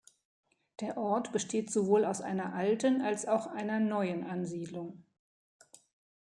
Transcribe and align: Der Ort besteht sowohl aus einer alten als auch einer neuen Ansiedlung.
Der 0.79 0.97
Ort 0.97 1.31
besteht 1.31 1.69
sowohl 1.71 2.05
aus 2.05 2.21
einer 2.21 2.55
alten 2.55 3.03
als 3.03 3.27
auch 3.27 3.45
einer 3.45 3.79
neuen 3.79 4.23
Ansiedlung. 4.23 5.05